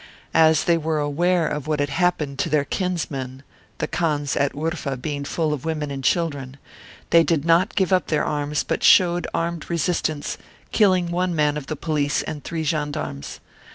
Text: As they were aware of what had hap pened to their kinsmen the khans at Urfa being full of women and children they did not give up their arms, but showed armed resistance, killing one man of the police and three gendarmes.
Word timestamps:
As 0.33 0.63
they 0.63 0.79
were 0.79 0.97
aware 0.97 1.47
of 1.47 1.67
what 1.67 1.79
had 1.79 1.89
hap 1.91 2.17
pened 2.17 2.37
to 2.37 2.49
their 2.49 2.65
kinsmen 2.65 3.43
the 3.77 3.85
khans 3.87 4.35
at 4.35 4.51
Urfa 4.55 4.97
being 4.99 5.23
full 5.25 5.53
of 5.53 5.63
women 5.63 5.91
and 5.91 6.03
children 6.03 6.57
they 7.11 7.23
did 7.23 7.45
not 7.45 7.75
give 7.75 7.93
up 7.93 8.07
their 8.07 8.25
arms, 8.25 8.63
but 8.63 8.83
showed 8.83 9.27
armed 9.31 9.69
resistance, 9.69 10.39
killing 10.71 11.11
one 11.11 11.35
man 11.35 11.55
of 11.55 11.67
the 11.67 11.75
police 11.75 12.23
and 12.23 12.43
three 12.43 12.63
gendarmes. 12.63 13.39